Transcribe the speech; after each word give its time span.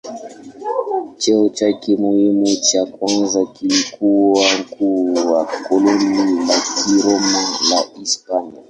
Cheo 1.19 1.49
chake 1.49 1.95
muhimu 1.95 2.55
cha 2.55 2.85
kwanza 2.85 3.45
kilikuwa 3.45 4.45
mkuu 4.59 5.13
wa 5.13 5.45
koloni 5.45 6.45
la 6.47 6.59
Kiroma 6.75 7.41
la 7.69 7.85
Hispania. 7.99 8.59